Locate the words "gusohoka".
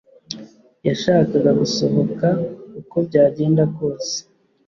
1.61-2.27